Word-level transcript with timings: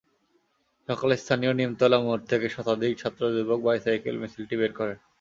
সকালে 0.89 1.15
স্থানীয় 1.17 1.53
নিমতলা 1.53 1.97
মোড় 1.99 2.23
থেকে 2.27 2.47
শতাধিক 2.49 2.93
ছাত্র-যুবক 2.97 3.59
বাইসাইকেল 3.63 4.15
মিছিলটি 4.21 4.55
বের 4.57 4.71
করেন। 4.79 4.97